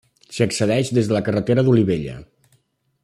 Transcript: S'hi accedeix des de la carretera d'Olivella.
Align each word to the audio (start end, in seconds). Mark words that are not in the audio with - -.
S'hi 0.35 0.43
accedeix 0.45 0.89
des 0.99 1.11
de 1.11 1.15
la 1.17 1.21
carretera 1.27 1.65
d'Olivella. 1.69 2.17